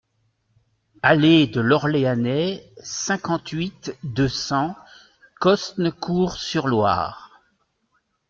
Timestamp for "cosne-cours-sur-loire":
5.41-7.39